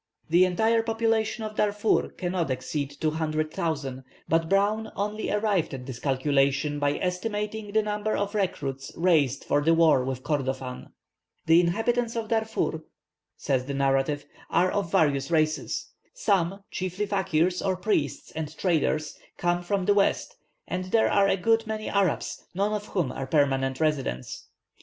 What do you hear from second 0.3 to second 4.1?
The entire population of Darfur cannot exceed two hundred thousand,